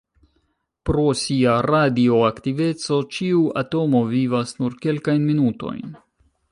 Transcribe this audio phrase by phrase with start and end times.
[0.89, 5.99] Pro sia radioaktiveco, ĉiu atomo vivas nur kelkajn minutojn.